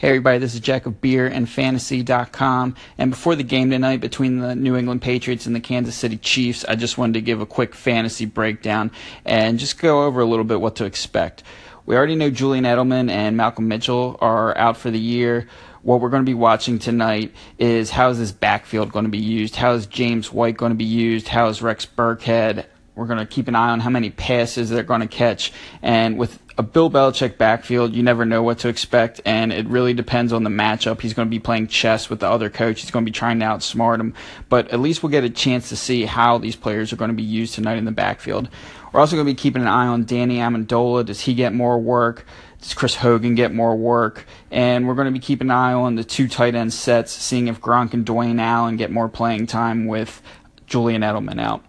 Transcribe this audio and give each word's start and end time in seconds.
Hey 0.00 0.10
everybody, 0.10 0.38
this 0.38 0.54
is 0.54 0.60
Jack 0.60 0.86
of 0.86 1.00
Beer 1.00 1.26
and 1.26 1.50
Fantasy.com. 1.50 2.76
And 2.98 3.10
before 3.10 3.34
the 3.34 3.42
game 3.42 3.68
tonight 3.68 4.00
between 4.00 4.38
the 4.38 4.54
New 4.54 4.76
England 4.76 5.02
Patriots 5.02 5.44
and 5.44 5.56
the 5.56 5.60
Kansas 5.60 5.96
City 5.96 6.16
Chiefs, 6.16 6.64
I 6.68 6.76
just 6.76 6.98
wanted 6.98 7.14
to 7.14 7.20
give 7.20 7.40
a 7.40 7.46
quick 7.46 7.74
fantasy 7.74 8.24
breakdown 8.24 8.92
and 9.24 9.58
just 9.58 9.80
go 9.80 10.04
over 10.04 10.20
a 10.20 10.24
little 10.24 10.44
bit 10.44 10.60
what 10.60 10.76
to 10.76 10.84
expect. 10.84 11.42
We 11.84 11.96
already 11.96 12.14
know 12.14 12.30
Julian 12.30 12.62
Edelman 12.62 13.10
and 13.10 13.36
Malcolm 13.36 13.66
Mitchell 13.66 14.16
are 14.20 14.56
out 14.56 14.76
for 14.76 14.92
the 14.92 15.00
year. 15.00 15.48
What 15.82 16.00
we're 16.00 16.10
going 16.10 16.24
to 16.24 16.30
be 16.30 16.34
watching 16.34 16.78
tonight 16.78 17.34
is 17.58 17.90
how 17.90 18.10
is 18.10 18.20
this 18.20 18.30
backfield 18.30 18.92
going 18.92 19.06
to 19.06 19.10
be 19.10 19.18
used? 19.18 19.56
How 19.56 19.72
is 19.72 19.86
James 19.86 20.32
White 20.32 20.56
going 20.56 20.70
to 20.70 20.76
be 20.78 20.84
used? 20.84 21.26
How 21.26 21.48
is 21.48 21.60
Rex 21.60 21.86
Burkhead? 21.86 22.66
We're 22.98 23.06
going 23.06 23.20
to 23.20 23.26
keep 23.26 23.46
an 23.46 23.54
eye 23.54 23.70
on 23.70 23.78
how 23.78 23.90
many 23.90 24.10
passes 24.10 24.70
they're 24.70 24.82
going 24.82 25.02
to 25.02 25.06
catch. 25.06 25.52
And 25.82 26.18
with 26.18 26.40
a 26.58 26.64
Bill 26.64 26.90
Belichick 26.90 27.38
backfield, 27.38 27.94
you 27.94 28.02
never 28.02 28.24
know 28.24 28.42
what 28.42 28.58
to 28.58 28.68
expect, 28.68 29.20
and 29.24 29.52
it 29.52 29.68
really 29.68 29.94
depends 29.94 30.32
on 30.32 30.42
the 30.42 30.50
matchup. 30.50 31.00
He's 31.00 31.14
going 31.14 31.28
to 31.28 31.30
be 31.30 31.38
playing 31.38 31.68
chess 31.68 32.10
with 32.10 32.18
the 32.18 32.28
other 32.28 32.50
coach. 32.50 32.80
He's 32.80 32.90
going 32.90 33.04
to 33.04 33.08
be 33.08 33.14
trying 33.14 33.38
to 33.38 33.46
outsmart 33.46 34.00
him, 34.00 34.14
but 34.48 34.68
at 34.72 34.80
least 34.80 35.04
we'll 35.04 35.12
get 35.12 35.22
a 35.22 35.30
chance 35.30 35.68
to 35.68 35.76
see 35.76 36.06
how 36.06 36.38
these 36.38 36.56
players 36.56 36.92
are 36.92 36.96
going 36.96 37.10
to 37.10 37.16
be 37.16 37.22
used 37.22 37.54
tonight 37.54 37.78
in 37.78 37.84
the 37.84 37.92
backfield. 37.92 38.48
We're 38.92 38.98
also 38.98 39.14
going 39.14 39.26
to 39.28 39.32
be 39.32 39.36
keeping 39.36 39.62
an 39.62 39.68
eye 39.68 39.86
on 39.86 40.04
Danny 40.04 40.38
Amendola. 40.38 41.06
Does 41.06 41.20
he 41.20 41.34
get 41.34 41.54
more 41.54 41.78
work? 41.78 42.26
Does 42.60 42.74
Chris 42.74 42.96
Hogan 42.96 43.36
get 43.36 43.54
more 43.54 43.76
work? 43.76 44.26
And 44.50 44.88
we're 44.88 44.94
going 44.94 45.06
to 45.06 45.12
be 45.12 45.24
keeping 45.24 45.48
an 45.48 45.52
eye 45.52 45.72
on 45.72 45.94
the 45.94 46.02
two 46.02 46.26
tight 46.26 46.56
end 46.56 46.72
sets, 46.72 47.12
seeing 47.12 47.46
if 47.46 47.60
Gronk 47.60 47.94
and 47.94 48.04
Dwayne 48.04 48.40
Allen 48.40 48.76
get 48.76 48.90
more 48.90 49.08
playing 49.08 49.46
time 49.46 49.86
with 49.86 50.20
Julian 50.66 51.02
Edelman 51.02 51.40
out. 51.40 51.62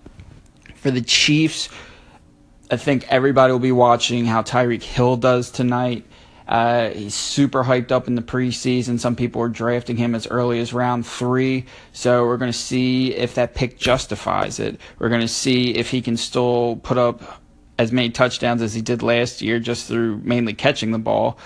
For 0.80 0.92
the 0.92 1.02
Chiefs, 1.02 1.68
I 2.72 2.78
think 2.78 3.06
everybody 3.10 3.52
will 3.52 3.60
be 3.60 3.74
watching 3.74 4.26
how 4.26 4.44
Tyreek 4.44 4.82
Hill 4.82 5.18
does 5.18 5.52
tonight. 5.52 6.06
Uh, 6.48 6.90
he's 6.92 7.14
super 7.14 7.64
hyped 7.66 7.92
up 7.92 8.08
in 8.08 8.16
the 8.16 8.22
preseason. 8.22 8.98
Some 8.98 9.16
people 9.16 9.42
are 9.42 9.50
drafting 9.50 9.98
him 9.98 10.16
as 10.16 10.26
early 10.28 10.60
as 10.60 10.74
round 10.74 11.06
three. 11.06 11.66
So 11.92 12.26
we're 12.26 12.38
going 12.38 12.52
to 12.52 12.58
see 12.58 13.14
if 13.14 13.36
that 13.36 13.56
pick 13.56 13.78
justifies 13.78 14.60
it. 14.60 14.80
We're 15.00 15.10
going 15.10 15.22
to 15.22 15.28
see 15.28 15.76
if 15.76 15.92
he 15.92 16.02
can 16.02 16.16
still 16.16 16.78
put 16.78 16.98
up 16.98 17.42
as 17.78 17.92
many 17.92 18.10
touchdowns 18.10 18.62
as 18.62 18.74
he 18.74 18.82
did 18.82 19.04
last 19.04 19.42
year 19.42 19.60
just 19.60 19.88
through 19.88 20.22
mainly 20.24 20.54
catching 20.54 20.92
the 20.92 20.98
ball. 20.98 21.38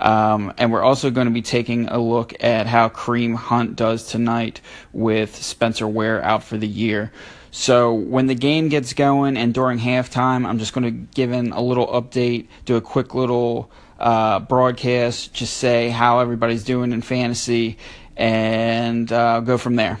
Um, 0.00 0.52
and 0.58 0.72
we're 0.72 0.82
also 0.82 1.10
going 1.10 1.26
to 1.26 1.32
be 1.32 1.42
taking 1.42 1.88
a 1.88 1.98
look 1.98 2.42
at 2.42 2.66
how 2.66 2.88
Kareem 2.88 3.36
Hunt 3.36 3.76
does 3.76 4.06
tonight 4.08 4.60
with 4.92 5.36
Spencer 5.36 5.86
Ware 5.86 6.22
out 6.22 6.42
for 6.42 6.56
the 6.56 6.68
year. 6.68 7.12
So 7.50 7.92
when 7.92 8.26
the 8.26 8.34
game 8.34 8.68
gets 8.68 8.92
going 8.92 9.36
and 9.36 9.52
during 9.52 9.78
halftime, 9.78 10.46
I'm 10.46 10.58
just 10.58 10.72
going 10.72 10.84
to 10.84 10.90
give 11.14 11.32
in 11.32 11.52
a 11.52 11.60
little 11.60 11.86
update, 11.88 12.46
do 12.64 12.76
a 12.76 12.80
quick 12.80 13.14
little 13.14 13.70
uh, 13.98 14.40
broadcast, 14.40 15.34
just 15.34 15.56
say 15.56 15.90
how 15.90 16.20
everybody's 16.20 16.64
doing 16.64 16.92
in 16.92 17.02
fantasy, 17.02 17.76
and 18.16 19.10
uh, 19.12 19.40
go 19.40 19.58
from 19.58 19.76
there. 19.76 19.98